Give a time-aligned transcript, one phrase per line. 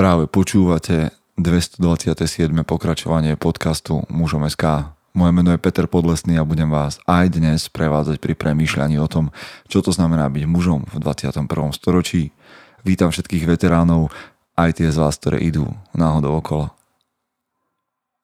[0.00, 2.48] Práve počúvate 227.
[2.64, 4.96] pokračovanie podcastu Mužom SK.
[5.12, 9.28] Moje meno je Peter Podlesný a budem vás aj dnes prevádzať pri premýšľaní o tom,
[9.68, 11.44] čo to znamená byť mužom v 21.
[11.76, 12.32] storočí.
[12.80, 14.08] Vítam všetkých veteránov,
[14.56, 16.72] aj tie z vás, ktoré idú náhodou okolo.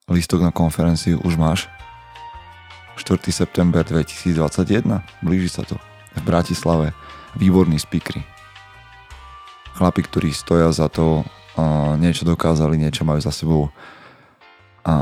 [0.09, 1.69] Listok na konferenciu už máš?
[2.97, 3.21] 4.
[3.29, 5.77] september 2021, blíži sa to.
[6.17, 6.97] V Bratislave
[7.37, 8.25] výborní speakery
[9.77, 11.21] chlapi, ktorí stoja za to,
[11.57, 13.73] a niečo dokázali, niečo majú za sebou
[14.85, 14.93] a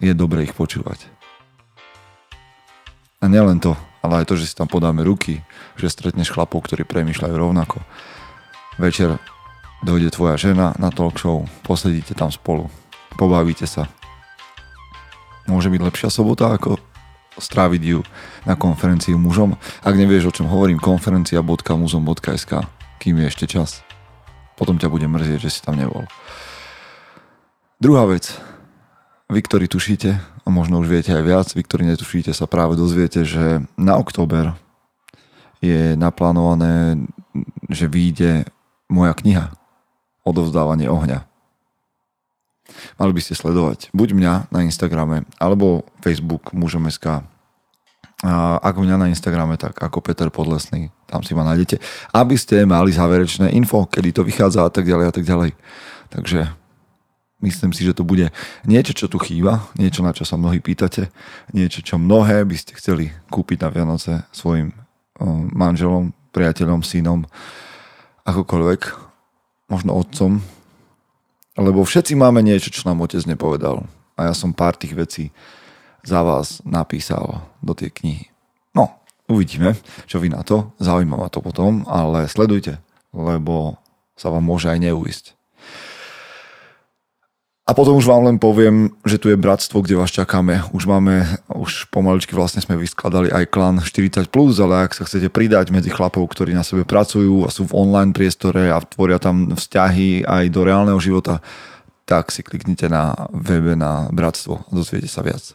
[0.00, 1.06] je dobre ich počúvať.
[3.20, 5.44] A nielen to, ale aj to, že si tam podáme ruky,
[5.76, 7.84] že stretneš chlapov, ktorí premýšľajú rovnako.
[8.80, 9.20] Večer
[9.84, 12.72] dojde tvoja žena na talk show, posedíte tam spolu,
[13.20, 13.92] pobavíte sa.
[15.44, 16.80] Môže byť lepšia sobota ako
[17.36, 18.00] stráviť ju
[18.48, 19.60] na konferencii mužom.
[19.84, 22.52] Ak nevieš, o čom hovorím, konferencia.muzom.sk,
[23.00, 23.89] kým je ešte čas
[24.60, 26.04] potom ťa bude mrzieť, že si tam nebol.
[27.80, 28.28] Druhá vec.
[29.32, 33.24] Vy, ktorí tušíte, a možno už viete aj viac, vy, ktorí netušíte, sa práve dozviete,
[33.24, 34.52] že na október
[35.64, 37.08] je naplánované,
[37.72, 38.44] že vyjde
[38.92, 39.56] moja kniha
[40.20, 41.24] Odovzdávanie ohňa.
[43.00, 47.24] Mali by ste sledovať buď mňa na Instagrame, alebo Facebook mužom.sk
[48.20, 51.82] a ako mňa na Instagrame, tak ako Peter Podlesný, tam si ma nájdete,
[52.14, 55.50] aby ste mali záverečné info, kedy to vychádza a tak ďalej a tak ďalej.
[56.14, 56.46] Takže
[57.42, 58.30] myslím si, že to bude
[58.62, 61.10] niečo, čo tu chýba, niečo, na čo sa mnohí pýtate,
[61.50, 64.70] niečo, čo mnohé by ste chceli kúpiť na Vianoce svojim
[65.52, 67.26] manželom, priateľom, synom,
[68.22, 68.80] akokoľvek,
[69.66, 70.38] možno otcom,
[71.58, 73.84] lebo všetci máme niečo, čo nám otec nepovedal.
[74.14, 75.24] A ja som pár tých vecí
[76.06, 78.26] za vás napísal do tej knihy.
[79.30, 79.78] Uvidíme,
[80.10, 80.74] čo vy na to.
[80.82, 82.82] Zaujíma ma to potom, ale sledujte,
[83.14, 83.78] lebo
[84.18, 85.38] sa vám môže aj neuísť.
[87.70, 90.58] A potom už vám len poviem, že tu je bratstvo, kde vás čakáme.
[90.74, 91.22] Už máme,
[91.54, 94.26] už pomaličky vlastne sme vyskladali aj klan 40+,
[94.58, 98.10] ale ak sa chcete pridať medzi chlapov, ktorí na sebe pracujú a sú v online
[98.10, 101.38] priestore a tvoria tam vzťahy aj do reálneho života,
[102.10, 105.54] tak si kliknite na webe na bratstvo a dozviete sa viac.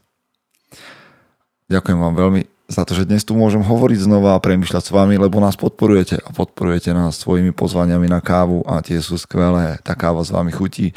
[1.67, 5.21] Ďakujem vám veľmi za to, že dnes tu môžem hovoriť znova a premyšľať s vami,
[5.21, 9.77] lebo nás podporujete a podporujete nás svojimi pozvaniami na kávu a tie sú skvelé.
[9.85, 10.89] Tá káva s vami chutí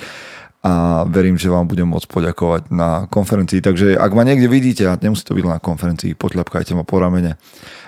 [0.64, 3.62] a verím, že vám budem môcť poďakovať na konferencii.
[3.62, 7.36] Takže ak ma niekde vidíte, a nemusí to byť na konferencii, potľapkajte ma po ramene,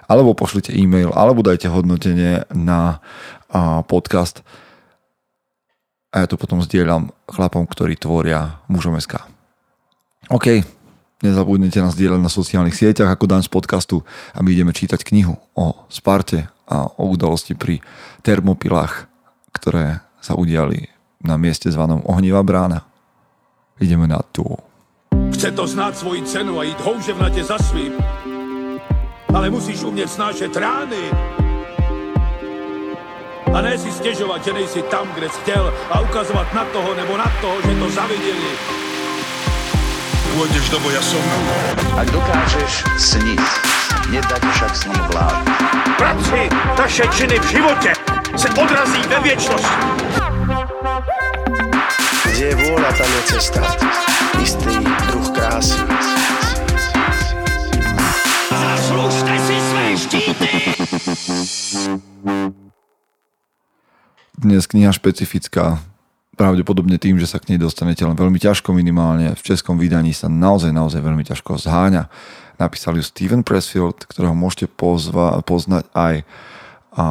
[0.07, 3.01] alebo pošlite e-mail, alebo dajte hodnotenie na
[3.89, 4.45] podcast
[6.11, 9.23] a ja to potom zdieľam chlapom, ktorí tvoria mužom SK.
[10.31, 10.63] OK,
[11.21, 14.01] Nezabudnite nás dielať na sociálnych sieťach ako Dan z podcastu
[14.33, 17.85] a my ideme čítať knihu o Sparte a o udalosti pri
[18.25, 19.05] termopilách,
[19.53, 20.89] ktoré sa udiali
[21.21, 22.89] na mieste zvanom Ohnivá brána.
[23.77, 24.65] Ideme na to.
[25.37, 28.01] Chce to znáť svoji cenu a ísť houževnate za svým.
[29.29, 31.05] Ale musíš umieť snášať rány.
[33.53, 37.13] A ne si stiežovať, že nejsi tam, kde si chcel a ukazovať na toho nebo
[37.21, 38.81] na toho, že to zavideli
[40.35, 41.23] pôjdeš do boja som.
[41.99, 43.43] Ak dokážeš sniť,
[44.11, 45.43] nedať však s ním vlád.
[45.99, 46.41] Práci,
[46.77, 47.91] taše činy v živote
[48.37, 49.77] se odrazí ve viečnosti.
[52.31, 53.61] Kde je vôľa, tam je cesta.
[54.41, 54.75] Istý
[55.13, 55.81] druh krásy.
[58.51, 60.49] Zaslužte si své štíty!
[64.41, 65.85] Dnes kniha špecifická,
[66.41, 69.37] pravdepodobne tým, že sa k nej dostanete len veľmi ťažko minimálne.
[69.37, 72.09] V českom vydaní sa naozaj, naozaj veľmi ťažko zháňa.
[72.57, 76.25] Napísal ju Steven Pressfield, ktorého môžete pozva, poznať aj
[76.97, 77.05] a,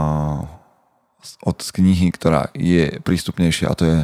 [1.46, 3.98] od knihy, ktorá je prístupnejšia a to je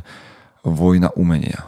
[0.62, 1.66] Vojna umenia.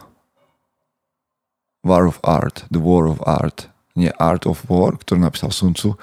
[1.82, 3.70] War of Art, The War of Art.
[3.98, 5.98] Nie Art of War, ktorý napísal Sun Tzu,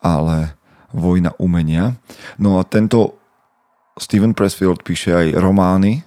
[0.00, 0.56] ale
[0.96, 2.00] Vojna umenia.
[2.40, 3.20] No a tento
[4.00, 6.00] Steven Pressfield píše aj romány,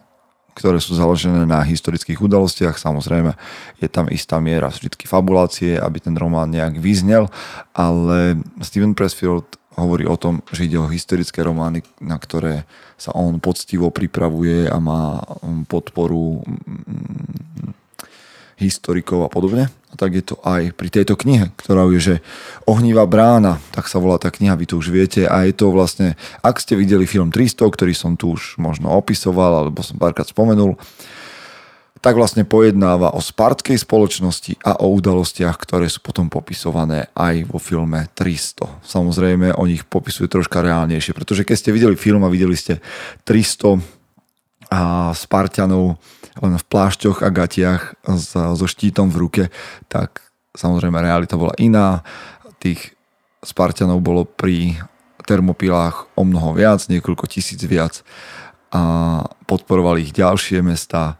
[0.58, 2.82] ktoré sú založené na historických udalostiach.
[2.82, 3.38] Samozrejme,
[3.78, 7.30] je tam istá miera vždy fabulácie, aby ten román nejak vyznel,
[7.78, 9.46] ale Steven Pressfield
[9.78, 12.66] hovorí o tom, že ide o historické romány, na ktoré
[12.98, 15.22] sa on poctivo pripravuje a má
[15.70, 16.42] podporu
[18.58, 19.70] historikov a podobne.
[19.88, 22.16] A tak je to aj pri tejto knihe, ktorá je, že
[22.68, 25.24] Ohnivá brána, tak sa volá tá kniha, vy to už viete.
[25.30, 29.64] A je to vlastne, ak ste videli film 300, ktorý som tu už možno opisoval,
[29.64, 30.76] alebo som párkrát spomenul,
[31.98, 37.58] tak vlastne pojednáva o spartskej spoločnosti a o udalostiach, ktoré sú potom popisované aj vo
[37.58, 38.86] filme 300.
[38.86, 42.80] Samozrejme, o nich popisuje troška reálnejšie, pretože keď ste videli film a videli ste
[43.26, 43.98] 300
[44.68, 45.98] a Spartanov
[46.42, 48.08] len v plášťoch a gatiach
[48.54, 49.44] so štítom v ruke,
[49.92, 50.22] tak
[50.58, 52.02] samozrejme realita bola iná.
[52.58, 52.98] Tých
[53.46, 54.82] Spartanov bolo pri
[55.28, 58.02] termopilách o mnoho viac, niekoľko tisíc viac
[58.72, 61.20] a podporovali ich ďalšie mesta,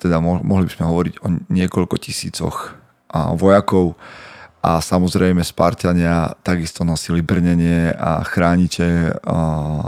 [0.00, 2.76] teda mohli by sme hovoriť o niekoľko tisícoch
[3.38, 3.94] vojakov
[4.64, 9.36] a samozrejme Spartania takisto nosili brnenie a chránite, a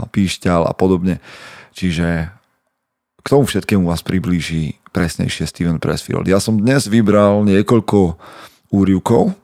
[0.05, 1.17] píšťal a podobne.
[1.73, 2.36] Čiže
[3.27, 6.31] k tomu všetkému vás priblíži presnejšie Steven Pressfield.
[6.31, 8.15] Ja som dnes vybral niekoľko
[8.71, 9.35] úrivkov,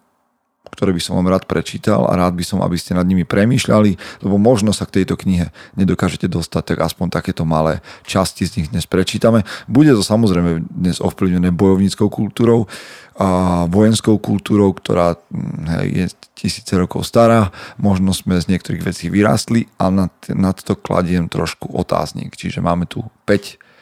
[0.72, 4.24] ktoré by som vám rád prečítal a rád by som, aby ste nad nimi premýšľali,
[4.24, 8.68] lebo možno sa k tejto knihe nedokážete dostať, tak aspoň takéto malé časti z nich
[8.72, 9.44] dnes prečítame.
[9.68, 12.72] Bude to samozrejme dnes ovplyvnené bojovníckou kultúrou
[13.20, 16.06] a vojenskou kultúrou, ktorá hm, je
[16.40, 21.68] tisíce rokov stará, možno sme z niektorých vecí vyrástli a nad, nad to kladiem trošku
[21.76, 22.40] otáznik.
[22.40, 23.73] Čiže máme tu 5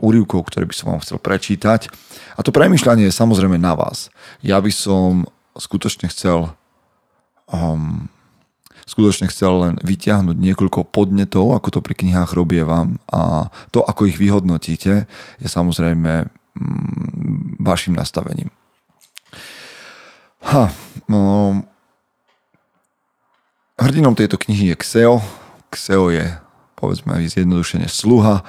[0.00, 1.90] úrivkov, ktoré by som vám chcel prečítať.
[2.38, 4.08] A to premyšľanie je samozrejme na vás.
[4.40, 5.26] Ja by som
[5.58, 6.54] skutočne chcel
[7.50, 8.06] um,
[8.90, 14.18] skutočne chcel len vyťahnuť niekoľko podnetov, ako to pri knihách robievam a to, ako ich
[14.18, 15.06] vyhodnotíte,
[15.38, 18.50] je samozrejme mm, vašim nastavením.
[20.42, 20.74] Ha,
[21.06, 21.62] um,
[23.78, 25.22] hrdinom tejto knihy je Xeo.
[25.70, 26.26] Xeo je,
[26.74, 28.46] povedzme, zjednodušene sluha, um,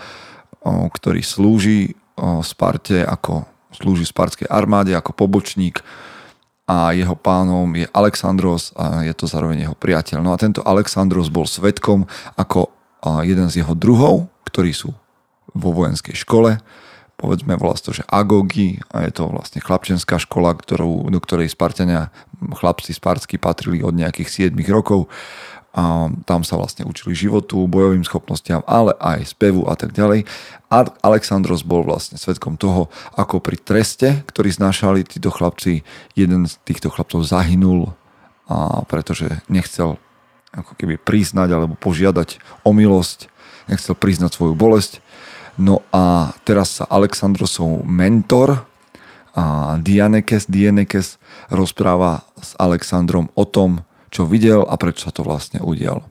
[0.66, 1.98] ktorý slúži
[2.46, 5.82] Sparte ako slúži Spartskej armáde ako pobočník
[6.70, 10.22] a jeho pánom je Alexandros a je to zároveň jeho priateľ.
[10.22, 12.06] No a tento Alexandros bol svetkom
[12.38, 12.70] ako
[13.26, 14.94] jeden z jeho druhov, ktorí sú
[15.52, 16.62] vo vojenskej škole.
[17.18, 22.10] Povedzme, volá to, že Agogi a je to vlastne chlapčenská škola, ktorú, do ktorej Spartania,
[22.42, 25.06] chlapci spartskí patrili od nejakých 7 rokov
[25.72, 30.28] a tam sa vlastne učili životu, bojovým schopnostiam, ale aj spevu a tak ďalej.
[30.68, 36.60] A Alexandros bol vlastne svetkom toho, ako pri treste, ktorý znášali títo chlapci, jeden z
[36.68, 37.96] týchto chlapcov zahynul,
[38.52, 39.96] a pretože nechcel
[40.52, 43.32] ako keby priznať alebo požiadať o milosť,
[43.72, 45.00] nechcel priznať svoju bolesť.
[45.56, 48.68] No a teraz sa Alexandrosov mentor,
[49.32, 51.16] a Dianekes, Dianekes
[51.48, 56.04] rozpráva s Alexandrom o tom, čo videl a prečo sa to vlastne udialo.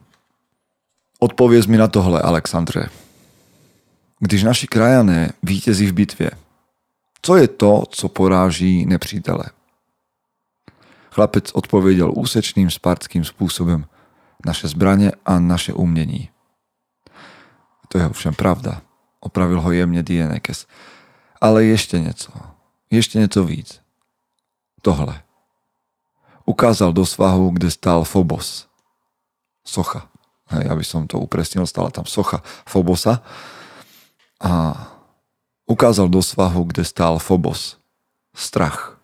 [1.21, 2.89] Odpoviez mi na tohle, Alexandre.
[4.19, 6.31] Když naši krajané vítězí v bitvě,
[7.21, 9.45] co je to, co poráží nepřítele?
[11.11, 13.85] Chlapec odpověděl úsečným spartským způsobem
[14.45, 16.29] naše zbraně a naše umění.
[17.87, 18.81] To je ovšem pravda.
[19.19, 20.65] Opravil ho jemně Dienekes.
[21.41, 22.31] Ale ještě něco.
[22.91, 23.81] Ještě něco víc.
[24.81, 25.21] Tohle
[26.51, 28.67] ukázal do svahu, kde stál Phobos.
[29.63, 30.11] Socha.
[30.51, 33.23] Hej, aby som to upresnil, stála tam socha Fobosa.
[34.43, 34.75] A
[35.63, 37.79] ukázal do svahu, kde stál Phobos.
[38.35, 38.99] Strach.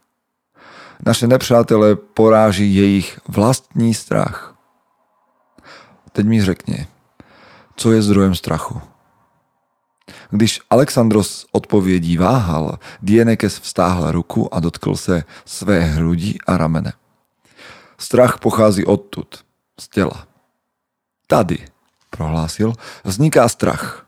[1.06, 4.56] Naše nepřátelé poráží jejich vlastní strach.
[6.12, 6.88] Teď mi řekni,
[7.76, 8.82] co je zdrojem strachu.
[10.30, 16.94] Když Alexandros odpovědí váhal, Dienekes vstáhl ruku a dotkl se své hrudi a ramene.
[18.00, 19.28] Strach pochází odtud,
[19.80, 20.28] z tela.
[21.28, 21.58] Tady,
[22.10, 22.74] prohlásil,
[23.04, 24.08] vzniká strach.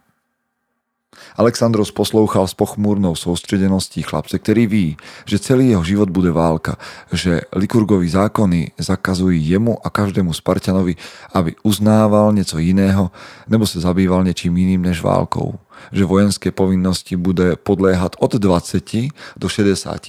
[1.35, 6.77] Alexandros poslouchal s pochmúrnou soustředeností chlapce, který ví, že celý jeho život bude válka,
[7.11, 10.95] že likurgovi zákony zakazují jemu a každému Spartanovi,
[11.33, 13.11] aby uznával něco jiného
[13.47, 15.59] nebo se zabýval něčím jiným než válkou.
[15.91, 18.89] Že vojenské povinnosti bude podléhat od 20
[19.37, 20.07] do 60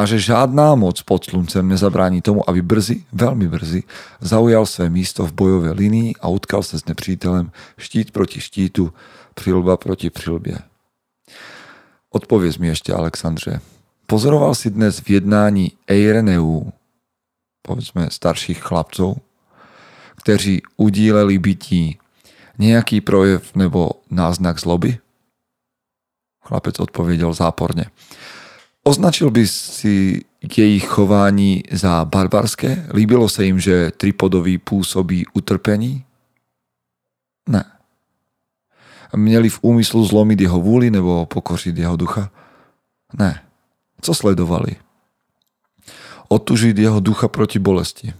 [0.00, 3.84] a že žádná moc pod sluncem nezabrání tomu, aby brzy, veľmi brzy,
[4.20, 8.92] zaujal své místo v bojové linii a utkal se s nepřítelem štít proti štítu,
[9.34, 10.58] přilba proti přilbě.
[12.10, 13.60] Odpověz mi ešte, Alexandře.
[14.06, 16.72] Pozoroval si dnes v jednání Eireneů,
[17.62, 19.20] povedzme starších chlapcov,
[20.16, 22.00] kteří udíleli bytí
[22.58, 24.96] nejaký projev nebo náznak zloby?
[26.40, 27.92] Chlapec odpovedel záporne.
[28.90, 30.24] Označil by si
[30.56, 32.90] jejich chování za barbarské?
[32.94, 36.04] Líbilo se jim, že Tripodový působí utrpení?
[37.48, 37.64] Ne.
[39.16, 42.30] Měli v úmyslu zlomit jeho vůli nebo pokořit jeho ducha?
[43.18, 43.42] Ne.
[44.00, 44.76] Co sledovali?
[46.28, 48.14] Otužiť jeho ducha proti bolesti.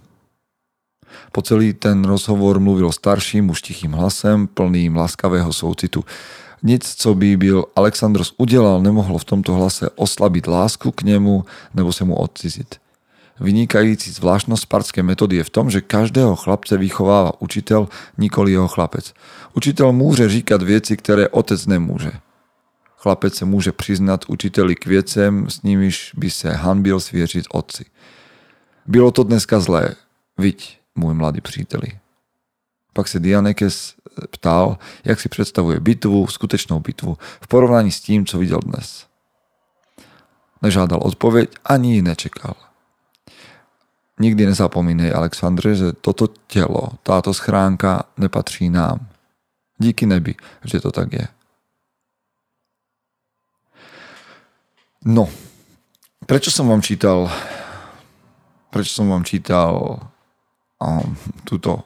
[1.33, 6.05] Po celý ten rozhovor mluvil starším, už tichým hlasem, plným láskavého soucitu.
[6.63, 11.93] Nic, co by byl Alexandros udělal, nemohlo v tomto hlase oslabiť lásku k nemu nebo
[11.93, 12.77] se mu odcizit.
[13.41, 17.89] Vynikající zvláštnosť spartskej metódy je v tom, že každého chlapce vychováva učiteľ,
[18.21, 19.17] nikoli jeho chlapec.
[19.57, 22.13] Učitel môže říkať veci, ktoré otec nemôže.
[23.01, 27.89] Chlapec sa môže priznať učiteli k viecem, s nimiž by sa hanbil sviežiť otci.
[28.85, 29.97] Bylo to dneska zlé,
[30.37, 32.00] viď, môj mladý příteli.
[32.93, 33.95] Pak se Dianekes
[34.31, 39.07] ptal, jak si predstavuje bitvu, skutečnou bitvu, v porovnaní s tým, co videl dnes.
[40.63, 42.55] Nežádal odpoveď, ani ji nečekal.
[44.21, 49.09] Nikdy nezapomínej, Alexandre, že toto telo, táto schránka nepatří nám.
[49.79, 51.29] Díky nebi, že to tak je.
[55.01, 55.25] No,
[56.29, 57.33] prečo som vám čítal
[58.71, 59.99] prečo som vám čítal
[60.79, 61.11] um,
[61.43, 61.83] túto,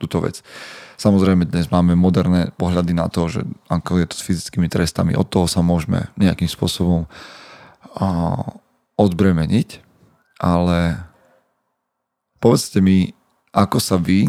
[0.00, 0.40] túto vec.
[0.96, 5.28] Samozrejme, dnes máme moderné pohľady na to, že ako je to s fyzickými trestami, od
[5.28, 7.04] toho sa môžeme nejakým spôsobom
[8.96, 9.84] odbremeniť,
[10.40, 11.04] ale
[12.40, 13.12] povedzte mi,
[13.52, 14.28] ako sa vy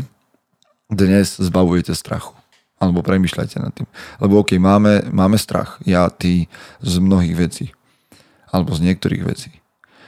[0.92, 2.36] dnes zbavujete strachu.
[2.82, 3.86] Alebo premyšľajte nad tým.
[4.18, 6.50] Lebo ok, máme, máme strach, ja, ty,
[6.82, 7.68] z mnohých vecí
[8.50, 9.54] alebo z niektorých vecí.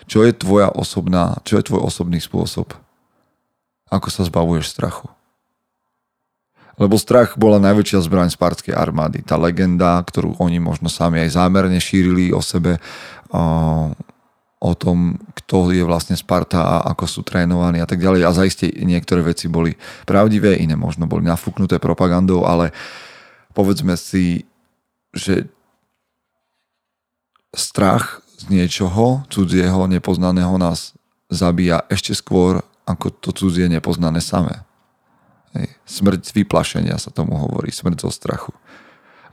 [0.10, 2.74] Čo je tvoja osobná, čo je tvoj osobný spôsob?
[3.94, 5.13] Ako sa zbavuješ strachu?
[6.82, 9.22] Lebo strach bola najväčšia zbraň spartskej armády.
[9.22, 12.82] Tá legenda, ktorú oni možno sami aj zámerne šírili o sebe,
[14.64, 18.24] o tom, kto je vlastne Sparta a ako sú trénovaní a tak ďalej.
[18.24, 19.76] A zaiste niektoré veci boli
[20.08, 22.72] pravdivé, iné možno boli nafúknuté propagandou, ale
[23.52, 24.48] povedzme si,
[25.12, 25.52] že
[27.54, 30.98] strach z niečoho cudzieho, nepoznaného nás
[31.30, 34.64] zabíja ešte skôr ako to cudzie nepoznané samé.
[35.84, 38.56] Smrť z vyplašenia sa tomu hovorí, smrť zo strachu.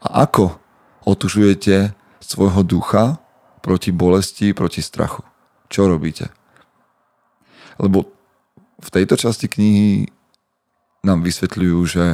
[0.03, 0.59] A ako
[1.07, 3.23] otužujete svojho ducha
[3.63, 5.23] proti bolesti, proti strachu?
[5.71, 6.35] Čo robíte?
[7.79, 8.11] Lebo
[8.81, 10.11] v tejto časti knihy
[11.07, 12.05] nám vysvetľujú, že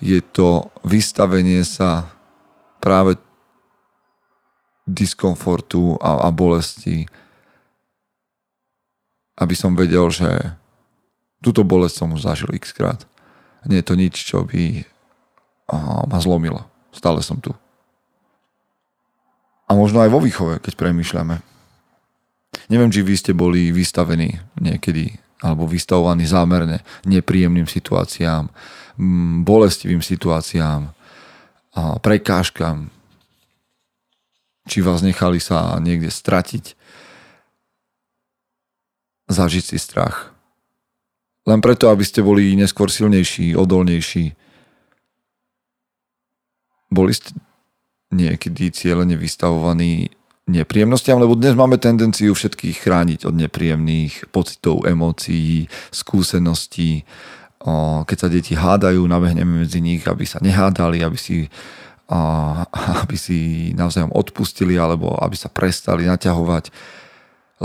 [0.00, 2.10] je to vystavenie sa
[2.82, 3.18] práve
[4.86, 7.10] diskomfortu a, a bolesti,
[9.36, 10.54] aby som vedel, že
[11.42, 13.02] túto bolesť som už zažil x krát.
[13.66, 14.86] Nie je to nič, čo by
[16.06, 16.62] ma zlomilo.
[16.94, 17.50] Stále som tu.
[19.66, 21.42] A možno aj vo výchove, keď premýšľame.
[22.70, 28.48] Neviem, či vy ste boli vystavení niekedy alebo vystavovaní zámerne nepríjemným situáciám,
[29.44, 30.94] bolestivým situáciám,
[32.00, 32.88] prekážkam,
[34.64, 36.78] či vás nechali sa niekde stratiť,
[39.28, 40.35] zažiť si strach.
[41.46, 44.34] Len preto, aby ste boli neskôr silnejší, odolnejší.
[46.90, 47.38] Boli ste
[48.10, 50.10] niekedy cieľene vystavovaní
[50.46, 57.02] nepríjemnostiam, lebo dnes máme tendenciu všetkých chrániť od nepríjemných pocitov, emócií, skúseností.
[58.06, 61.46] Keď sa deti hádajú, nabehneme medzi nich, aby sa nehádali, aby si
[63.02, 66.70] aby si navzájom odpustili alebo aby sa prestali naťahovať,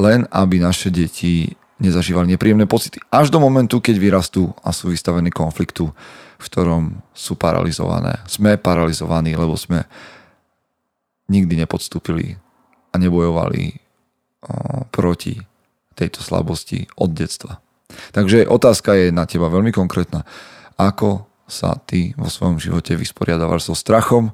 [0.02, 3.02] len aby naše deti nezažívali nepríjemné pocity.
[3.10, 5.90] Až do momentu, keď vyrastú a sú vystavení konfliktu,
[6.38, 8.22] v ktorom sú paralizované.
[8.30, 9.90] Sme paralizovaní, lebo sme
[11.30, 12.38] nikdy nepodstúpili
[12.94, 13.82] a nebojovali
[14.94, 15.42] proti
[15.98, 17.62] tejto slabosti od detstva.
[18.16, 20.26] Takže otázka je na teba veľmi konkrétna.
[20.78, 24.32] Ako sa ty vo svojom živote vysporiadávaš so strachom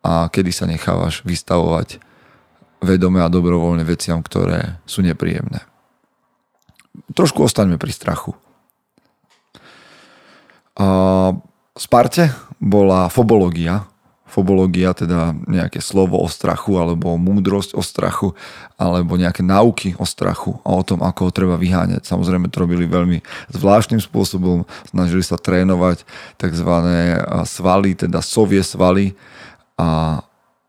[0.00, 1.98] a kedy sa nechávaš vystavovať
[2.78, 5.66] vedome a dobrovoľne veciam, ktoré sú nepríjemné.
[7.14, 8.32] Trošku ostaňme pri strachu.
[10.78, 13.86] V Sparte bola fobológia,
[14.28, 18.36] Fobologia, teda nejaké slovo o strachu, alebo múdrosť o strachu,
[18.76, 22.04] alebo nejaké náuky o strachu a o tom, ako ho treba vyháňať.
[22.04, 26.04] Samozrejme to robili veľmi zvláštnym spôsobom, snažili sa trénovať
[26.36, 26.70] tzv.
[27.48, 29.16] svaly, teda sovie svaly
[29.80, 30.20] a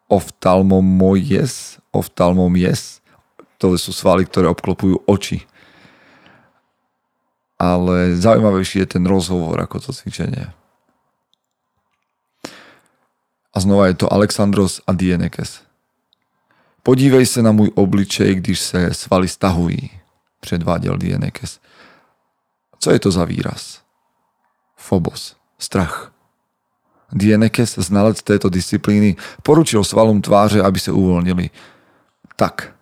[0.07, 3.03] oftalmomojes, oftalmomies,
[3.59, 5.43] to sú svaly, ktoré obklopujú oči.
[7.59, 10.47] Ale zaujímavejší je ten rozhovor ako to cvičenie.
[13.53, 15.61] A znova je to Alexandros a Dienekes.
[16.83, 19.91] Podívej se na můj obličej, když se svaly stahují,
[20.39, 21.59] předváděl Dienekes.
[22.79, 23.81] Co je to za výraz?
[24.75, 26.13] Phobos, strach.
[27.11, 31.49] Dienekes, znalec této disciplíny, poručil svalom tváře, aby se uvolnili.
[32.35, 32.75] Tak,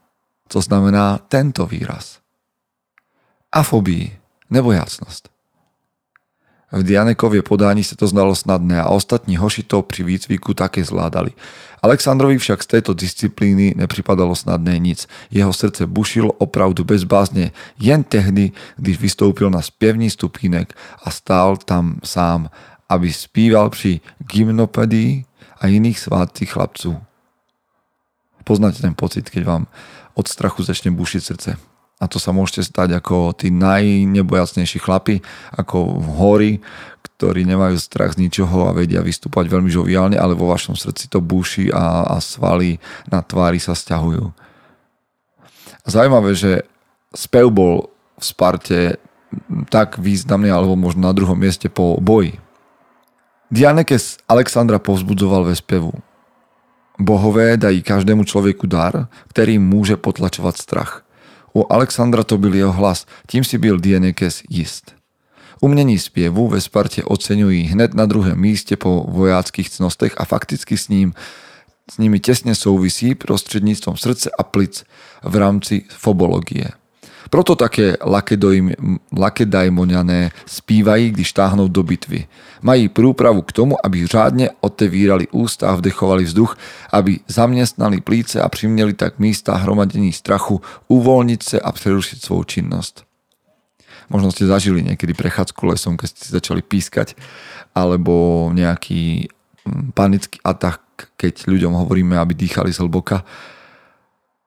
[0.49, 2.19] co znamená tento výraz?
[3.51, 4.16] Afobii,
[4.49, 5.29] nebo jasnosť.
[6.67, 11.31] V Dianekovie podání sa to znalo snadné a ostatní hoši to pri výcviku také zvládali.
[11.79, 15.07] Aleksandrovi však z tejto disciplíny nepripadalo snadné nic.
[15.31, 22.03] Jeho srdce bušilo opravdu bezbázne jen tehdy, když vystoupil na spevný stupínek a stál tam
[22.03, 22.51] sám,
[22.91, 25.23] aby spíval pri gymnopedii
[25.63, 26.99] a iných svátcích chlapcov.
[28.43, 29.63] Poznáte ten pocit, keď vám
[30.19, 31.76] od strachu začne bušiť srdce.
[31.97, 35.17] A to sa môžete stať ako tí najnebojacnejší chlapi,
[35.57, 36.51] ako v hory,
[37.17, 41.17] ktorí nemajú strach z ničoho a vedia vystúpať veľmi žoviálne, ale vo vašom srdci to
[41.25, 42.77] buší a, a svaly
[43.09, 44.29] na tvári sa stiahujú.
[45.89, 46.51] Zaujímavé, že
[47.17, 47.89] spev bol
[48.21, 48.79] v Sparte
[49.73, 52.37] tak významný, alebo možno na druhom mieste po boji.
[53.49, 55.97] Dianekes Alexandra povzbudzoval ve spevu.
[57.01, 60.91] Bohové dají každému človeku dar, ktorý môže potlačovať strach–
[61.57, 64.95] u Alexandra to byl jeho hlas, tím si byl Dienekes jist.
[65.61, 70.87] Umění zpěvu ve Spartě oceňují hned na druhém místě po vojáckých cnostech a fakticky s
[70.87, 71.13] ním
[71.91, 74.83] s nimi tesne souvisí prostřednictvom srdce a plic
[75.23, 76.67] v rámci fobologie.
[77.29, 77.97] Proto také
[79.11, 82.27] lakedajmoniané spívají, když táhnou do bitvy.
[82.61, 86.57] Mají prúpravu k tomu, aby řádne otevírali ústa a vdechovali vzduch,
[86.91, 93.07] aby zamestnali plíce a přiměli tak místa hromadení strachu uvoľniť sa a prerušiť svoju činnosť.
[94.07, 97.19] Možno ste zažili niekedy prechádzku lesom, keď ste začali pískať,
[97.75, 103.27] alebo nejaký mm, panický atak, keď ľuďom hovoríme, aby dýchali zhlboka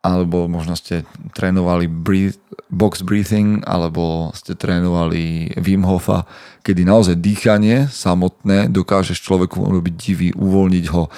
[0.00, 1.04] alebo možno ste
[1.36, 2.40] trénovali breathe,
[2.72, 6.24] box breathing, alebo ste trénovali Wim Hofa,
[6.64, 11.12] kedy naozaj dýchanie samotné dokážeš človeku urobiť divý, uvoľniť ho,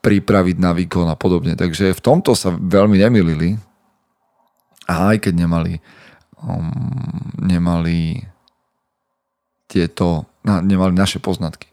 [0.00, 1.58] pripraviť na výkon a podobne.
[1.58, 3.58] Takže v tomto sa veľmi nemilili.
[4.86, 5.82] A aj keď nemali,
[6.38, 6.70] um,
[7.38, 8.26] nemali
[9.70, 11.70] tieto, nemali naše poznatky.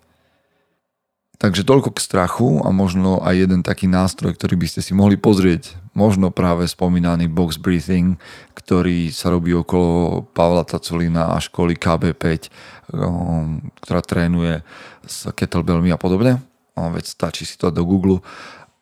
[1.38, 5.22] Takže toľko k strachu a možno aj jeden taký nástroj, ktorý by ste si mohli
[5.22, 5.78] pozrieť.
[5.98, 8.22] Možno práve spomínaný box breathing,
[8.54, 12.54] ktorý sa robí okolo Pavla Taculina a školy KB5,
[12.94, 14.62] um, ktorá trénuje
[15.02, 16.38] s kettlebellmi a podobne.
[16.78, 18.22] Veď stačí si to do Google.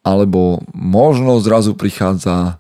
[0.04, 2.60] Alebo možno zrazu prichádza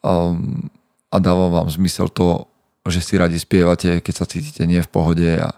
[0.00, 0.72] um,
[1.12, 2.48] a dáva vám zmysel to,
[2.88, 5.52] že si radi spievate, keď sa cítite nie v pohode a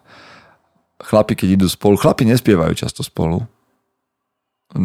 [1.00, 3.46] chlapi, keď idú spolu, chlapi nespievajú často spolu,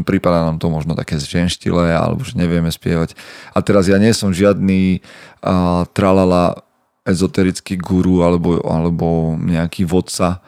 [0.06, 3.18] prípada nám to možno také ženštile, alebo že nevieme spievať.
[3.54, 5.02] A teraz ja nie som žiadny
[5.42, 6.62] uh, tralala
[7.02, 10.40] ezoterický guru alebo, alebo nejaký vodca,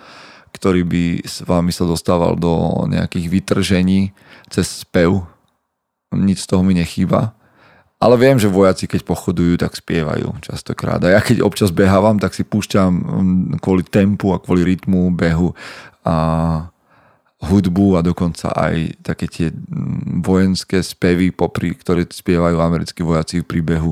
[0.54, 4.14] ktorý by s vami sa dostával do nejakých vytržení
[4.54, 5.26] cez spev.
[6.14, 7.34] Nic z toho mi nechýba.
[7.98, 11.00] Ale viem, že vojaci, keď pochodujú, tak spievajú častokrát.
[11.08, 12.92] A ja keď občas behávam, tak si púšťam
[13.64, 15.56] kvôli tempu a kvôli rytmu behu
[16.04, 16.16] a
[17.44, 23.50] hudbu a dokonca aj také tie mm, vojenské spevy, popri, ktoré spievajú americkí vojaci v
[23.50, 23.92] príbehu.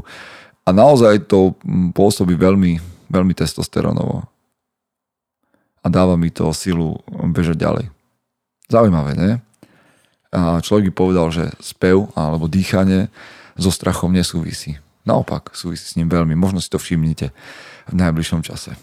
[0.64, 2.80] A naozaj to mm, pôsobí veľmi,
[3.12, 4.24] veľmi testosteronovo.
[5.82, 7.86] A dáva mi to silu bežať ďalej.
[8.70, 9.32] Zaujímavé, ne?
[10.32, 13.12] A človek by povedal, že spev alebo dýchanie
[13.60, 14.80] so strachom nesúvisí.
[15.04, 16.38] Naopak, súvisí s ním veľmi.
[16.38, 17.34] Možno si to všimnite
[17.90, 18.78] v najbližšom čase.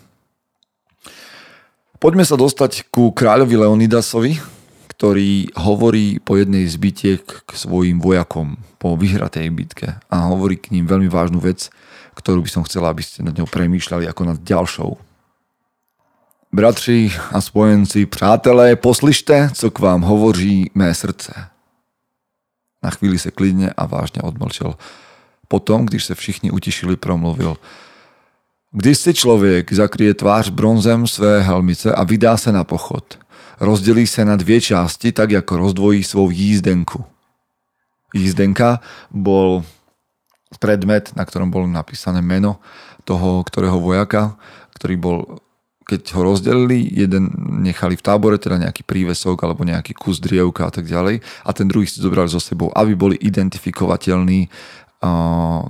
[1.99, 4.58] Poďme sa dostať ku kráľovi Leonidasovi,
[4.99, 10.75] ktorý hovorí po jednej z bitiek k svojim vojakom po vyhratej bitke a hovorí k
[10.75, 11.71] ním veľmi vážnu vec,
[12.19, 14.99] ktorú by som chcela, aby ste nad ňou premýšľali ako nad ďalšou.
[16.51, 21.31] Bratři a spojenci, přátelé, poslyšte, co k vám hovoří mé srdce.
[22.83, 24.75] Na chvíli se klidne a vážne odmlčel.
[25.47, 27.55] Potom, když se všichni utišili, promluvil.
[28.75, 33.19] Když si člověk zakrie tvář bronzem své helmice a vydá se na pochod–
[33.59, 37.03] rozdelí sa na dve časti, tak ako rozdvojí svoju jízdenku.
[38.15, 38.81] Jízdenka
[39.13, 39.67] bol
[40.57, 42.57] predmet, na ktorom bolo napísané meno
[43.05, 44.33] toho, ktorého vojaka,
[44.81, 45.19] ktorý bol,
[45.85, 47.29] keď ho rozdelili, jeden
[47.61, 51.21] nechali v tábore, teda nejaký prívesok alebo nejaký kus drievka a tak ďalej.
[51.45, 54.49] A ten druhý si zobrali so sebou, aby boli identifikovateľní,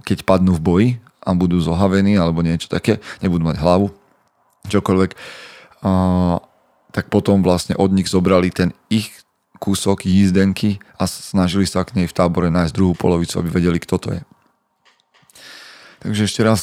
[0.06, 0.88] keď padnú v boji
[1.26, 3.90] a budú zohavení alebo niečo také, nebudú mať hlavu,
[4.70, 5.10] čokoľvek
[6.92, 9.12] tak potom vlastne od nich zobrali ten ich
[9.58, 13.96] kúsok jízdenky a snažili sa k nej v tábore nájsť druhú polovicu, aby vedeli, kto
[13.98, 14.22] to je.
[15.98, 16.62] Takže ešte raz.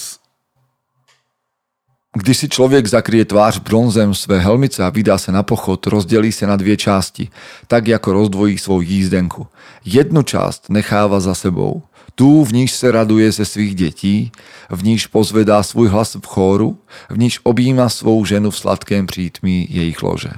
[2.15, 6.47] Když si človek zakrie tvář bronzem své helmice a vydá sa na pochod, rozdelí sa
[6.47, 7.27] na dvie časti,
[7.67, 9.51] tak ako rozdvojí svoju jízdenku.
[9.83, 11.83] Jednu časť necháva za sebou,
[12.15, 14.31] tu, v níž se raduje ze svých detí,
[14.69, 16.77] v níž pozvedá svůj hlas v chóru,
[17.09, 20.31] v níž objíma svou ženu v sladkém přítmí jejich lože.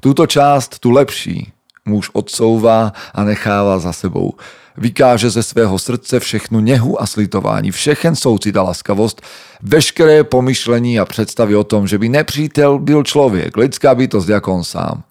[0.00, 1.52] Túto část, tu lepší,
[1.84, 4.32] muž odsouvá a nechává za sebou.
[4.76, 9.22] Vykáže ze svého srdce všechnu nehu a slitování, všechen soucit a laskavost,
[9.62, 14.64] veškeré pomyšlení a představy o tom, že by nepřítel byl člověk, lidská bytost jako on
[14.64, 15.02] sám.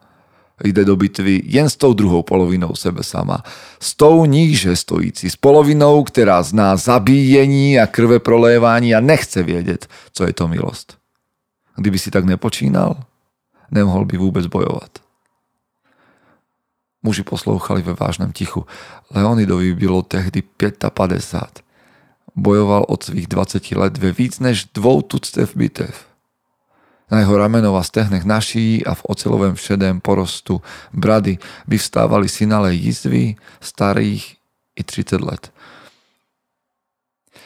[0.64, 3.44] Jde do bitvy jen s tou druhou polovinou sebe sama.
[3.80, 9.88] S tou níže stojící, s polovinou, která zná zabíjení a krve prolévání a nechce vědět,
[10.14, 10.98] co je to milost.
[11.76, 13.04] Kdyby si tak nepočínal,
[13.72, 14.90] nemohol by vůbec bojovat.
[17.04, 18.66] Muži poslouchali ve vážném tichu.
[19.12, 20.44] Leonidovi bylo tehdy
[20.94, 21.64] 55.
[22.36, 26.13] Bojoval od svých 20 let ve víc než dvou tuctev bitev.
[27.14, 30.62] Na jeho ramenov a stehnech naší a v ocelovém šedém porostu
[30.94, 34.36] brady vyvstávali synalé jizvy starých
[34.76, 35.54] i 30 let.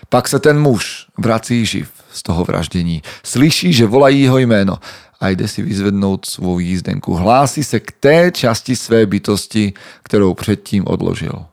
[0.09, 3.01] Pak se ten muž vrací živ z toho vraždění.
[3.23, 4.77] Slyší, že volají jeho jméno
[5.19, 7.13] a jde si vyzvednout svou jízdenku.
[7.13, 11.45] Hlásí se k té části své bytosti, kterou předtím odložil.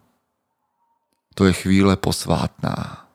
[1.34, 3.06] To je chvíle posvátná.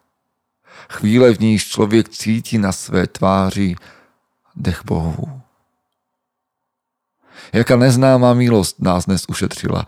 [0.89, 3.75] Chvíle, v níž člověk cítí na své tváři
[4.59, 5.41] dech Bohu.
[7.53, 9.85] Jaká neznámá milost nás dnes ušetřila.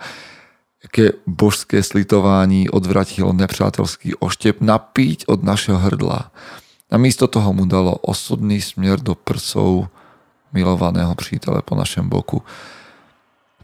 [0.83, 6.31] Jaké božské slitování odvratilo nepřátelský oštěp napíť od našeho hrdla.
[6.91, 9.87] A místo toho mu dalo osudný směr do prsou
[10.53, 12.43] milovaného přítele po našem boku.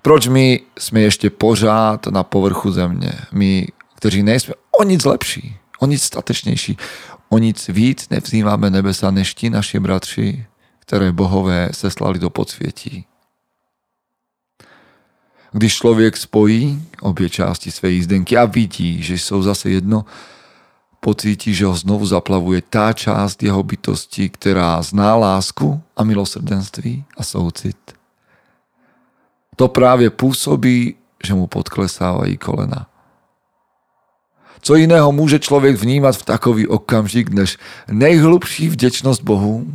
[0.02, 3.12] Proč my jsme ještě pořád na povrchu země?
[3.32, 6.78] My, kteří nejsme o nic lepší, o nic statečnější,
[7.30, 10.46] o nic víc nevzýváme nebesa než ti naši bratři,
[10.88, 13.06] které bohové seslali do podsvětí.
[15.52, 20.06] Když člověk spojí obě části své jízdenky a vidí, že jsou zase jedno,
[21.00, 27.24] pocítí, že ho znovu zaplavuje tá část jeho bytosti, která zná lásku a milosrdenství a
[27.24, 27.78] soucit.
[29.56, 32.88] To právě působí, že mu podklesávají kolena.
[34.62, 39.68] Co jiného může člověk vnímat v takový okamžik, než nejhlubší vděčnost Bohu,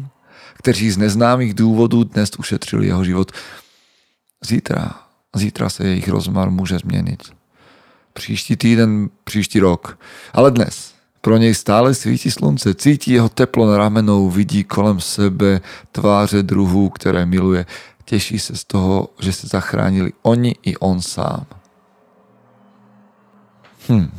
[0.63, 3.33] kteří z neznámých důvodů dnes ušetřili jeho život.
[4.45, 4.95] Zítra,
[5.35, 7.23] zítra se jejich rozmar může změnit.
[8.13, 9.99] Příští týden, příští rok.
[10.33, 15.61] Ale dnes, pro něj stále svítí slunce, cítí jeho teplo na ramenou, vidí kolem sebe
[15.93, 17.67] tváře druhů, které miluje.
[18.05, 21.47] Těší se z toho, že se zachránili oni i on sám.
[23.89, 24.11] Hm.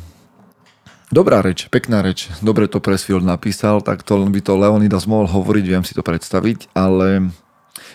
[1.14, 2.26] Dobrá reč, pekná reč.
[2.42, 6.74] Dobre to Pressfield napísal, tak to by to Leonidas mohol hovoriť, viem si to predstaviť,
[6.74, 7.30] ale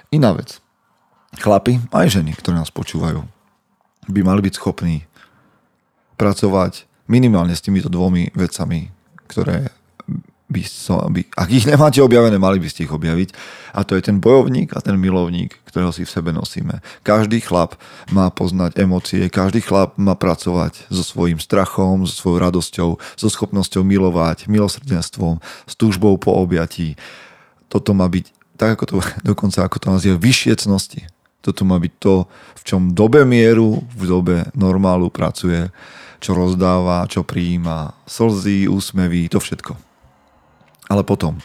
[0.07, 0.63] iná vec.
[1.35, 3.27] Chlapi, aj ženy, ktoré nás počúvajú,
[4.07, 5.03] by mali byť schopní
[6.15, 8.87] pracovať minimálne s týmito dvomi vecami,
[9.27, 9.67] ktoré
[10.49, 13.29] by so, by, ak ich nemáte objavené, mali by ste ich objaviť.
[13.77, 16.81] A to je ten bojovník a ten milovník, ktorého si v sebe nosíme.
[17.05, 17.77] Každý chlap
[18.09, 23.85] má poznať emócie, každý chlap má pracovať so svojím strachom, so svojou radosťou, so schopnosťou
[23.85, 25.37] milovať, milosrdenstvom,
[25.69, 26.97] s túžbou po objatí.
[27.69, 28.95] Toto má byť, tak ako to
[29.29, 31.05] dokonca ako to nazýva, vyššie cnosti.
[31.39, 35.71] Toto má byť to, v čom dobe mieru, v dobe normálu pracuje,
[36.19, 39.88] čo rozdáva, čo prijíma, slzy, úsmevy, to všetko.
[40.89, 41.37] Ale potom,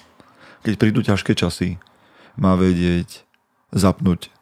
[0.64, 1.76] keď prídu ťažké časy,
[2.35, 3.28] má vedieť
[3.70, 4.33] zapnúť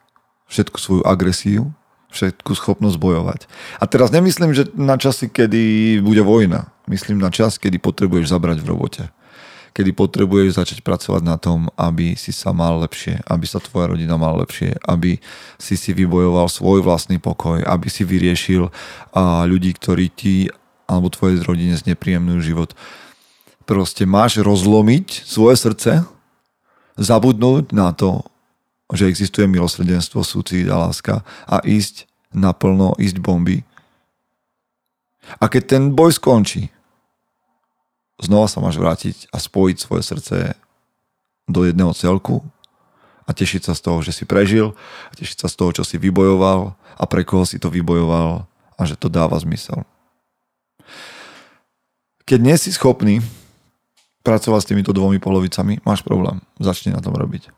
[0.46, 1.74] všetku svoju agresiu,
[2.12, 3.40] všetku schopnosť bojovať.
[3.80, 6.68] A teraz nemyslím, že na časy, kedy bude vojna.
[6.84, 9.04] Myslím na čas, kedy potrebuješ zabrať v robote.
[9.72, 14.20] Kedy potrebuješ začať pracovať na tom, aby si sa mal lepšie, aby sa tvoja rodina
[14.20, 15.16] mala lepšie, aby
[15.56, 18.68] si si vybojoval svoj vlastný pokoj, aby si vyriešil
[19.48, 20.52] ľudí, ktorí ti
[20.84, 22.76] alebo tvojej rodine znepríjemňujú život
[23.64, 25.92] proste máš rozlomiť svoje srdce,
[26.98, 28.26] zabudnúť na to,
[28.92, 33.64] že existuje milosrdenstvo, súcit a láska a ísť naplno, ísť bomby.
[35.40, 36.68] A keď ten boj skončí,
[38.20, 40.36] znova sa máš vrátiť a spojiť svoje srdce
[41.48, 42.44] do jedného celku
[43.24, 44.74] a tešiť sa z toho, že si prežil
[45.08, 48.44] a tešiť sa z toho, čo si vybojoval a pre koho si to vybojoval
[48.76, 49.86] a že to dáva zmysel.
[52.28, 53.22] Keď nie si schopný
[54.22, 56.38] pracovať s týmito dvomi polovicami, máš problém.
[56.62, 57.50] Začni na tom robiť.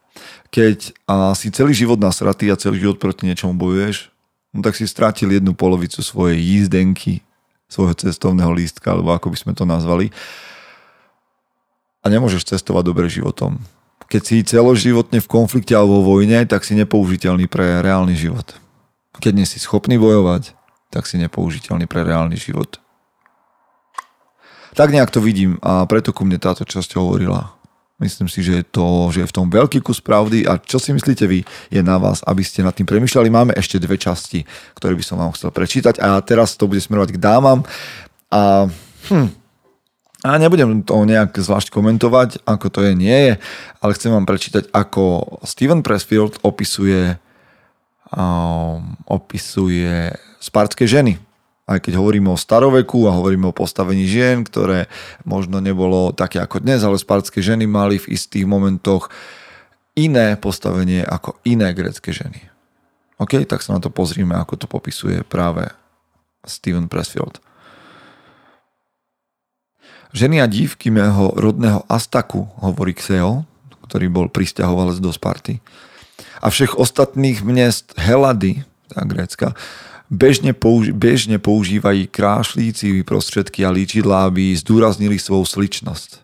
[0.48, 4.08] Keď a si celý život nasratý a celý život proti niečomu bojuješ,
[4.56, 7.20] no tak si strátil jednu polovicu svojej jízdenky,
[7.68, 10.14] svojho cestovného lístka, alebo ako by sme to nazvali.
[12.04, 13.58] A nemôžeš cestovať dobre životom.
[14.04, 18.54] Keď si celoživotne v konflikte alebo vo vojne, tak si nepoužiteľný pre reálny život.
[19.18, 20.52] Keď nie si schopný bojovať,
[20.92, 22.83] tak si nepoužiteľný pre reálny život.
[24.74, 27.54] Tak nejak to vidím a preto ku mne táto časť hovorila.
[28.02, 30.90] Myslím si, že je, to, že je v tom veľký kus pravdy a čo si
[30.90, 33.30] myslíte vy, je na vás, aby ste nad tým premyšľali.
[33.30, 34.42] Máme ešte dve časti,
[34.74, 37.62] ktoré by som vám chcel prečítať a teraz to bude smerovať k dámam
[38.34, 38.66] a
[39.14, 39.30] hm,
[40.24, 43.34] a nebudem to nejak zvlášť komentovať, ako to je, nie je,
[43.84, 47.20] ale chcem vám prečítať, ako Steven Pressfield opisuje,
[48.08, 51.20] um, opisuje spartské ženy
[51.64, 54.92] aj keď hovoríme o staroveku a hovoríme o postavení žien, ktoré
[55.24, 59.08] možno nebolo také ako dnes, ale spartské ženy mali v istých momentoch
[59.96, 62.52] iné postavenie ako iné grecké ženy.
[63.16, 65.70] OK, tak sa na to pozrime, ako to popisuje práve
[66.44, 67.40] Steven Pressfield.
[70.14, 73.48] Ženy a dívky mého rodného Astaku, hovorí Xeo,
[73.88, 75.58] ktorý bol pristahovalec do Sparty,
[76.38, 79.56] a všech ostatných miest Helady, tá grécka,
[80.14, 86.22] bežne, použi- bežne používají krášlíci prostředky a líčidlá, aby zdůraznili svou sličnosť.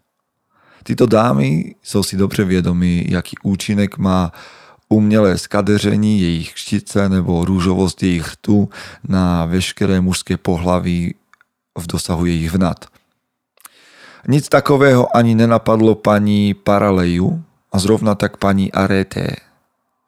[0.82, 4.32] Tyto dámy jsou si dobře vědomí, jaký účinek má
[4.88, 8.68] umělé skadeření jejich štice nebo růžovost jejich rtu
[9.08, 11.14] na veškeré mužské pohlaví
[11.78, 12.86] v dosahu jejich vnad.
[14.28, 19.36] Nic takového ani nenapadlo paní Paraleju a zrovna tak paní Areté,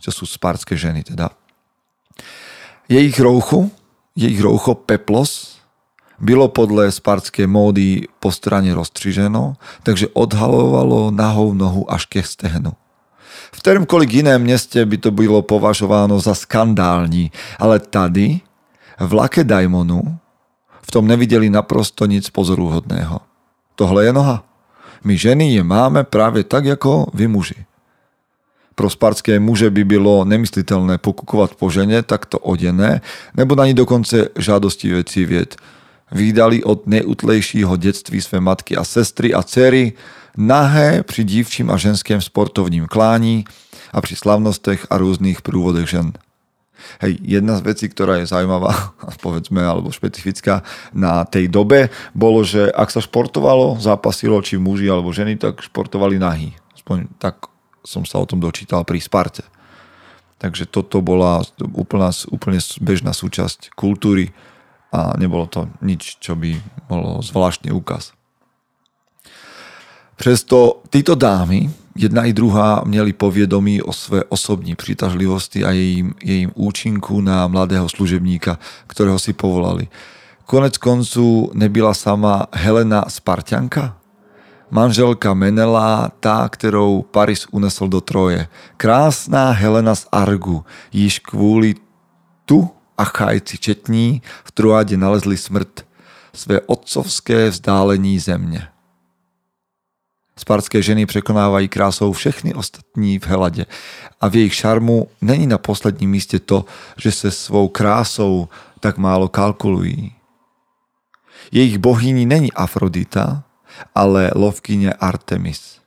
[0.03, 1.31] čo sú sparské ženy teda.
[2.89, 3.71] Jejich rouchu,
[4.17, 5.59] jejich roucho peplos,
[6.19, 12.73] bylo podle spartské módy po strane rozstřiženo, takže odhalovalo nahou nohu až ke stehnu.
[13.53, 18.41] V ktoromkoľvek iném meste by to bylo považováno za skandální, ale tady,
[19.01, 20.01] v Lakedaimonu,
[20.83, 23.21] v tom nevideli naprosto nic pozoruhodného.
[23.75, 24.45] Tohle je noha.
[25.05, 27.72] My ženy je máme práve tak, ako vy muži
[28.75, 33.05] pro spartské muže by bylo nemysliteľné pokukovať po žene takto odené,
[33.37, 35.57] nebo na ní dokonce žádosti veci vied.
[36.13, 39.97] Vydali od nejutlejšího detství své matky a sestry a dcery
[40.37, 43.45] nahé pri dívčím a ženském sportovním klání
[43.93, 46.13] a pri slavnostech a rôznych prúvodech žen.
[46.99, 52.73] Hej, jedna z vecí, ktorá je zaujímavá, povedzme, alebo špecifická na tej dobe, bolo, že
[52.73, 56.57] ak sa športovalo, zápasilo či muži alebo ženy, tak športovali nahý.
[56.75, 57.52] Aspoň tak
[57.85, 59.43] som sa o tom dočítal pri Sparte.
[60.39, 64.35] Takže toto bola úplná, úplne bežná súčasť kultúry
[64.91, 66.59] a nebolo to nič, čo by
[66.91, 68.11] bolo zvláštny úkaz.
[70.17, 76.15] Přesto títo dámy, jedna i druhá, měli povědomí o své osobní přitažlivosti a jejím,
[76.55, 79.89] účinku na mladého služebníka, ktorého si povolali.
[80.47, 84.02] Konec koncu nebyla sama Helena Spartianka?
[84.73, 88.49] Manželka Menela, tá, ktorou Paris unesol do Troje.
[88.81, 91.77] Krásná Helena z Argu, již kvôli
[92.49, 95.85] tu Achajci četní v Troáde nalezli smrt,
[96.33, 98.69] své otcovské vzdálení země.
[100.37, 103.67] Spartské ženy překonávají krásou všechny ostatní v Helade
[104.21, 106.65] a v jejich šarmu není na posledním místě to,
[106.97, 108.49] že se svou krásou
[108.81, 110.13] tak málo kalkulují.
[111.53, 113.45] Jejich bohyní není Afrodita,
[113.95, 115.79] ale lovkyně Artemis.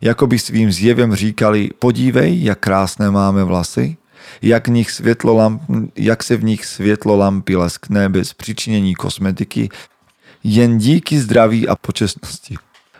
[0.00, 3.96] Jakoby svým zjevem říkali, podívej, jak krásné máme vlasy,
[4.42, 5.62] jak, nich světlo lamp,
[5.96, 9.68] jak se v nich světlo lampy leskne bez přičinění kosmetiky,
[10.44, 12.56] jen díky zdraví a počestnosti.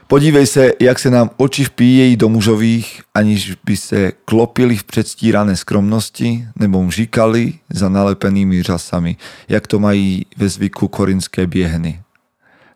[0.08, 5.56] Podívej se, jak se nám oči vpíjejí do mužových, aniž by se klopili v předstírané
[5.56, 9.16] skromnosti nebo mžíkali za nalepenými řasami,
[9.48, 12.00] jak to mají ve zvyku korinské běhny.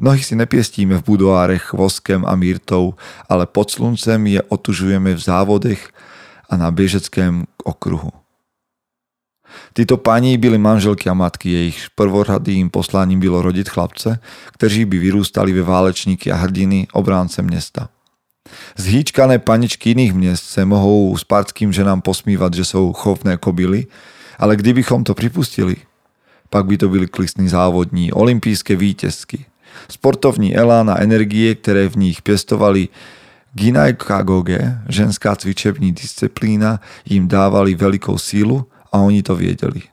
[0.00, 2.96] Nohy si nepiestíme v budoárech voskem a mýrtou,
[3.28, 5.92] ale pod sluncem je otužujeme v závodech
[6.50, 8.10] a na biežeckém okruhu.
[9.76, 14.18] Títo paní byli manželky a matky, jejich prvoradým posláním bylo rodit chlapce,
[14.52, 17.88] kteří by vyrústali ve válečníky a hrdiny obránce města.
[18.76, 23.86] Zhýčkané paničky iných měst se mohou spartským ženám posmívať, že sú chovné kobily,
[24.38, 25.76] ale kdybychom to pripustili,
[26.50, 29.46] pak by to byli klisní závodní, olympijské vítězky,
[29.86, 32.88] Sportovní elán a energie, ktoré v nich pestovali
[33.54, 36.78] gynekagoge, ženská cvičební disciplína,
[37.10, 39.86] im dávali veľkou sílu a oni to viedeli.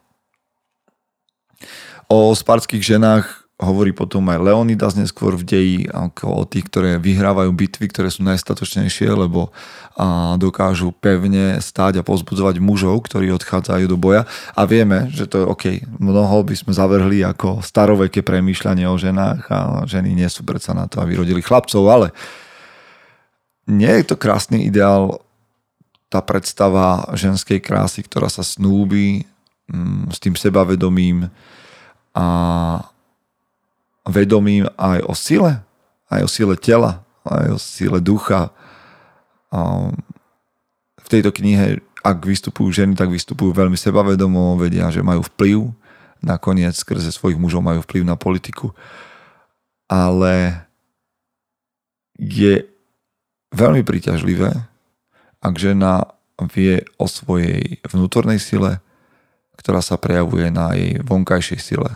[2.07, 7.49] O spartských ženách hovorí potom aj Leonidas neskôr v deji ako o tých, ktoré vyhrávajú
[7.49, 9.49] bitvy, ktoré sú najstatočnejšie, lebo
[9.97, 14.29] a dokážu pevne stáť a pozbudzovať mužov, ktorí odchádzajú do boja.
[14.53, 15.65] A vieme, že to je OK.
[15.97, 20.85] Mnoho by sme zavrhli ako staroveké premýšľanie o ženách a ženy nie sú predsa na
[20.85, 22.13] to, aby rodili chlapcov, ale
[23.65, 25.25] nie je to krásny ideál
[26.13, 29.25] tá predstava ženskej krásy, ktorá sa snúbi
[29.65, 31.33] mm, s tým sebavedomím
[32.13, 32.25] a
[34.07, 35.61] vedomím aj o sile,
[36.07, 38.55] aj o sile tela, aj o sile ducha
[40.97, 45.71] v tejto knihe, ak vystupujú ženy, tak vystupujú veľmi sebavedomo, vedia, že majú vplyv,
[46.23, 48.71] nakoniec skrze svojich mužov majú vplyv na politiku.
[49.87, 50.67] Ale
[52.19, 52.67] je
[53.55, 54.51] veľmi príťažlivé,
[55.39, 56.11] ak žena
[56.51, 58.83] vie o svojej vnútornej sile,
[59.55, 61.91] ktorá sa prejavuje na jej vonkajšej sile.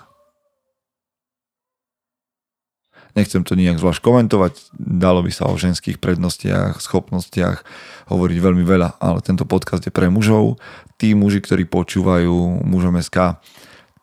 [3.17, 7.63] Nechcem to nejak zvlášť komentovať, dalo by sa o ženských prednostiach, schopnostiach
[8.07, 10.59] hovoriť veľmi veľa, ale tento podcast je pre mužov.
[10.95, 13.41] Tí muži, ktorí počúvajú mužom SK,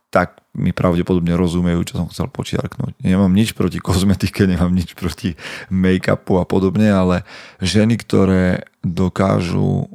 [0.09, 2.99] tak mi pravdepodobne rozumejú, čo som chcel počiarknúť.
[3.05, 5.37] Nemám nič proti kozmetike, nemám nič proti
[5.69, 7.29] make-upu a podobne, ale
[7.61, 9.87] ženy, ktoré dokážu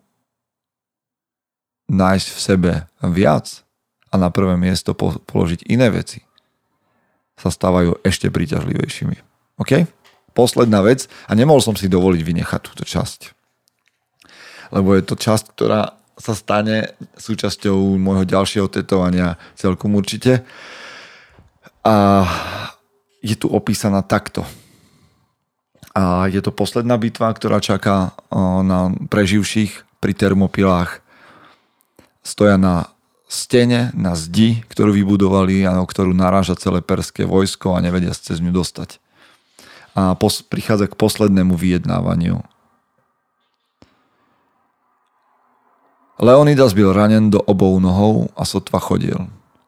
[1.90, 2.72] nájsť v sebe
[3.04, 3.66] viac
[4.14, 6.24] a na prvé miesto položiť iné veci,
[7.38, 9.18] sa stávajú ešte príťažlivejšími.
[9.62, 9.90] OK?
[10.34, 13.34] Posledná vec, a nemohol som si dovoliť vynechať túto časť.
[14.74, 20.46] Lebo je to časť, ktorá sa stane súčasťou môjho ďalšieho tetovania celkom určite.
[21.86, 22.26] A
[23.22, 24.46] je tu opísaná takto.
[25.94, 28.18] A je to posledná bitva, ktorá čaká
[28.66, 31.06] na preživších pri termopilách.
[32.26, 32.93] Stoja na
[33.34, 38.38] stene, na zdi, ktorú vybudovali a o ktorú naráža celé perské vojsko a nevedia cez
[38.38, 39.02] ňu dostať.
[39.98, 42.46] A pos- prichádza k poslednému vyjednávaniu.
[46.22, 49.18] Leonidas byl ranen do obou nohou a sotva chodil.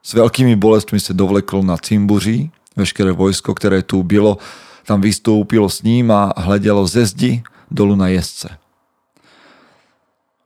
[0.05, 4.37] S veľkými bolestmi sa dovlekl na cimbuří, veškeré vojsko, ktoré tu bylo,
[4.85, 7.41] tam vystúpilo s ním a hledelo ze zdi
[7.73, 8.53] dolu na jezdce.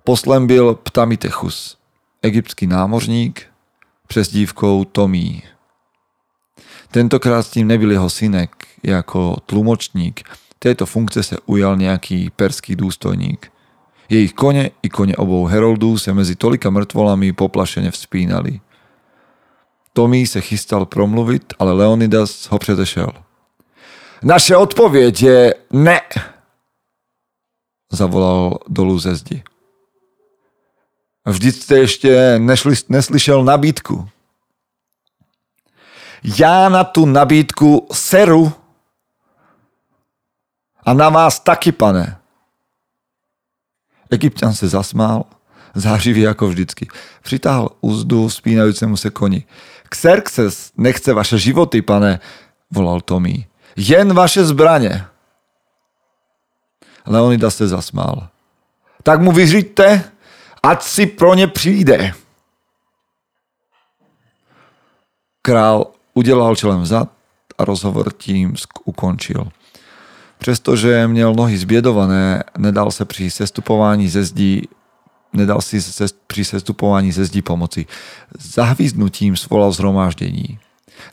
[0.03, 1.78] Poslem byl Ptamitechus,
[2.21, 3.45] egyptský námořník,
[4.31, 5.43] dívkou Tomí.
[6.91, 8.51] Tentokrát s ním nebyl jeho synek,
[8.83, 10.21] jako tlumočník.
[10.59, 13.51] Této funkce se ujal nejaký perský důstojník–
[14.09, 18.59] Jejich kone i kone obou heroldů se mezi tolika mrtvolami poplašene vzpínali.
[19.93, 23.11] Tomí se chystal promluvit, ale Leonidas ho předešel.
[24.23, 26.01] Naše odpověď je ne,
[27.91, 29.43] zavolal dolů ze zdi.
[31.29, 34.09] Vždyť jste ještě nešli, neslyšel nabídku.
[36.39, 38.53] Já na tu nabídku seru
[40.83, 42.17] a na vás taky, pane.
[44.09, 45.25] Egyptian se zasmál,
[45.75, 46.87] zářivý jako vždycky.
[47.21, 49.45] Přitáhl úzdu spínajúcemu se koni.
[49.89, 52.19] Xerxes nechce vaše životy, pane,
[52.71, 53.47] volal Tomí.
[53.75, 55.05] Jen vaše zbraně.
[57.05, 58.27] Leonida se zasmál.
[59.03, 60.11] Tak mu vyřiďte,
[60.63, 62.13] ať si pro ně přijde.
[65.41, 67.09] Král udělal čelem vzad
[67.57, 69.47] a rozhovor tím ukončil.
[70.37, 74.67] Přestože měl nohy zbědované, nedal se při sestupování ze zdí
[75.33, 77.85] nedal si se, při sestupování ze zdí pomoci.
[78.39, 80.59] Zahvízdnutím svolal zhromáždení.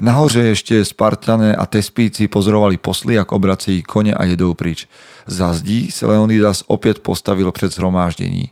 [0.00, 4.88] Nahoře ještě Spartané a Tespíci pozorovali posly, jak obracejí koně a jedou pryč.
[5.26, 8.50] Za zdí se Leonidas opět postavil před zhromáždení.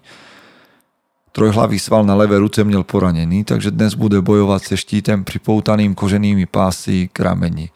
[1.37, 6.47] Trojhlavý sval na levé ruce měl poranený, takže dnes bude bojovat se štítem připoutaným koženými
[6.47, 7.71] pásy k rameni.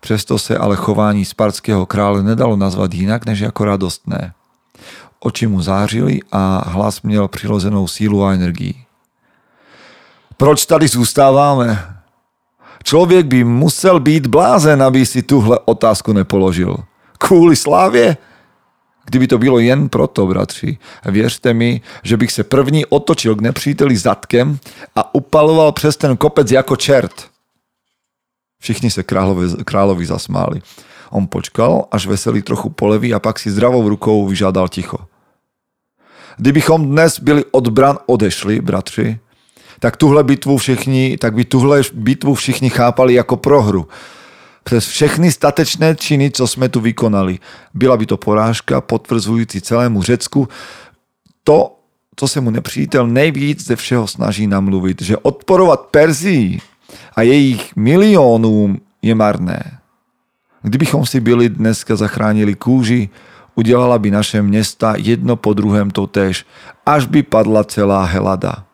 [0.00, 4.32] Přesto se ale chování spartského krále nedalo nazvat jinak než jako radostné.
[5.20, 8.74] Oči mu zářily a hlas měl přirozenou sílu a energii.
[10.36, 11.96] Proč tady zůstáváme?
[12.82, 16.76] Člověk by musel být blázen, aby si tuhle otázku nepoložil.
[17.18, 18.16] Kvůli slávě?
[19.04, 23.96] Kdyby to bylo jen proto, bratři, věřte mi, že bych se první otočil k nepříteli
[23.96, 24.58] zadkem
[24.96, 27.28] a upaloval přes ten kopec jako čert.
[28.60, 30.60] Všichni se královi, královi zasmáli.
[31.10, 34.98] On počkal, až veselý trochu poleví a pak si zdravou rukou vyžádal ticho.
[36.36, 39.18] Kdybychom dnes byli od bran odešli, bratři,
[39.80, 43.88] tak tuhle bitvu všichni, tak by tuhle bitvu všichni chápali jako prohru.
[44.64, 47.38] Přes všechny statečné činy, co jsme tu vykonali.
[47.74, 50.48] Byla by to porážka potvrzující celému Řecku
[51.44, 51.78] to,
[52.16, 56.58] co se mu nepřítel nejvíc ze všeho snaží namluvit, že odporovat Perzii
[57.16, 59.78] a jejich milionům je marné.
[60.62, 63.08] Kdybychom si byli dneska zachránili kůži,
[63.54, 66.46] udělala by naše města jedno po druhém totéž,
[66.86, 68.64] až by padla celá Helada.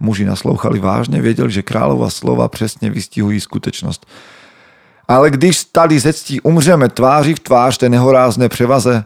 [0.00, 4.06] Muži naslouchali vážně, věděli, že králova slova přesně vystihují skutečnost.
[5.08, 9.04] Ale když stali ze ctí umřeme tváří v tvář té nehorázné převaze,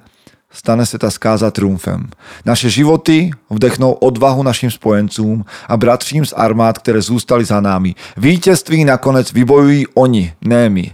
[0.50, 2.10] stane se ta skáza triumfem.
[2.44, 7.94] Naše životy vdechnou odvahu našim spojencům a bratřím z armád, které zůstali za námi.
[8.16, 10.92] Vítězství nakonec vybojují oni, ne my.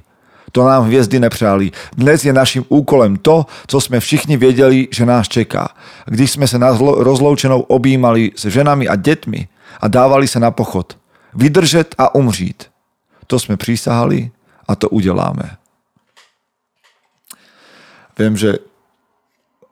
[0.52, 1.70] To nám hviezdy nepřáli.
[1.96, 5.68] Dnes je naším úkolem to, co jsme všichni věděli, že nás čeká.
[6.06, 9.48] Když jsme se na rozloučenou objímali s ženami a dětmi
[9.80, 10.96] a dávali se na pochod.
[11.34, 12.64] Vydržet a umřít.
[13.26, 14.30] To jsme přísahali
[14.68, 15.56] a to uděláme.
[18.18, 18.58] Viem, že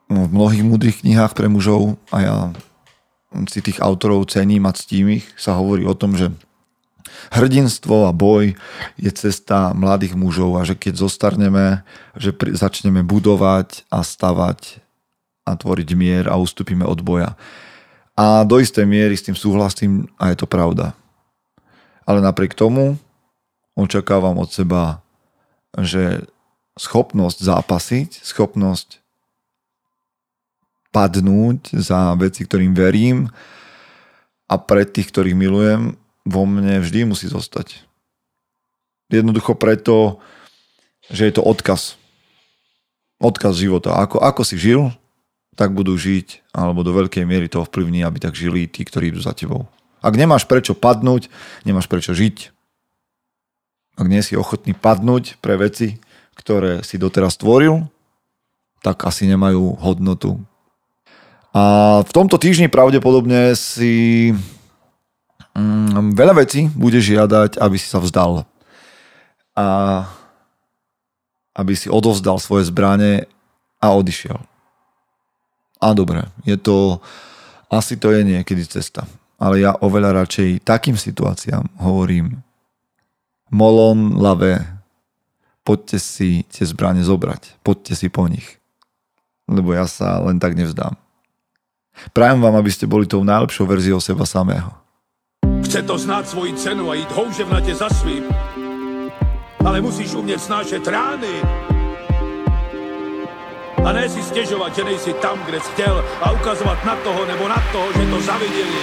[0.09, 2.37] v mnohých múdrych knihách pre mužov a ja
[3.49, 6.31] si tých autorov cením a ctím ich, sa hovorí o tom, že
[7.33, 8.55] hrdinstvo a boj
[9.01, 11.83] je cesta mladých mužov a že keď zostarneme,
[12.15, 14.85] že začneme budovať a stavať
[15.45, 17.37] a tvoriť mier a ustúpime od boja.
[18.15, 20.95] A do istej miery s tým súhlasím a je to pravda.
[22.07, 23.01] Ale napriek tomu
[23.75, 25.03] očakávam od seba,
[25.75, 26.27] že
[26.79, 29.03] schopnosť zápasiť, schopnosť
[30.95, 33.27] padnúť za veci, ktorým verím
[34.47, 37.83] a pre tých, ktorých milujem, vo mne vždy musí zostať.
[39.11, 40.23] Jednoducho preto,
[41.11, 41.99] že je to odkaz.
[43.19, 43.99] Odkaz života.
[43.99, 44.95] Ako, ako si žil,
[45.59, 49.23] tak budú žiť, alebo do veľkej miery to ovplyvní, aby tak žili tí, ktorí idú
[49.23, 49.67] za tebou.
[49.99, 51.27] Ak nemáš prečo padnúť,
[51.67, 52.54] nemáš prečo žiť.
[53.95, 56.03] Ak nie si ochotný padnúť pre veci,
[56.35, 57.87] ktoré si doteraz tvoril,
[58.85, 60.37] tak asi nemajú hodnotu.
[61.55, 64.35] A v tomto týždni pravdepodobne si
[65.57, 68.45] mm, veľa vecí bude žiadať, aby si sa vzdal.
[69.57, 69.67] A
[71.55, 73.31] aby si odovzdal svoje zbranie
[73.79, 74.37] a odišiel.
[75.79, 76.99] A dobre, je to,
[77.71, 79.07] asi to je niekedy cesta.
[79.39, 82.44] Ale ja oveľa radšej takým situáciám hovorím
[83.53, 84.75] molon lave
[85.65, 88.61] poďte si tie zbranie zobrať, poďte si po nich.
[89.49, 90.97] Lebo ja sa len tak nevzdám.
[92.13, 94.73] Prajem vám, aby ste boli tou najlepšou verziou seba samého.
[95.65, 98.29] Chce to znáť svoji cenu a ísť houževnate za svým.
[99.65, 101.35] Ale musíš umieť snášať rány.
[103.85, 107.45] A ne si stiežovať, že nejsi tam, kde si chtěl a ukazovať na toho nebo
[107.49, 108.83] na toho, že to zavideli.